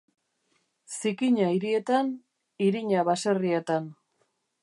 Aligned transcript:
Zikina 1.01 1.49
hirietan, 1.57 2.09
irina 2.71 3.05
baserrietan. 3.13 3.93